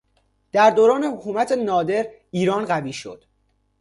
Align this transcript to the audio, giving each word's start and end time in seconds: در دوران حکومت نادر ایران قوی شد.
در 0.51 0.69
دوران 0.69 1.03
حکومت 1.03 1.51
نادر 1.51 2.07
ایران 2.31 2.65
قوی 2.65 2.93
شد. 2.93 3.25